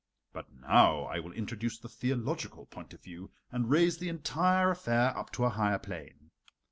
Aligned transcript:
But 0.33 0.51
now 0.51 1.03
I 1.03 1.19
will 1.19 1.31
introduce 1.31 1.77
the 1.77 1.87
theological 1.87 2.65
point 2.65 2.91
of 2.95 3.03
view, 3.03 3.29
and 3.51 3.69
raise 3.69 3.99
the 3.99 4.09
entire 4.09 4.71
affair 4.71 5.15
up 5.15 5.31
to 5.33 5.45
a 5.45 5.49
higher 5.49 5.77
plane. 5.77 6.31